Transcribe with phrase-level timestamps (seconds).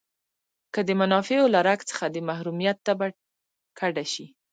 [0.73, 3.07] که د منافعو له رګ څخه د محرومیت تبه
[3.79, 4.25] کډه شي.